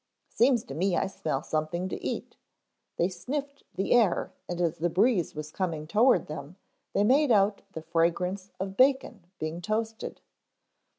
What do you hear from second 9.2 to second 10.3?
being toasted.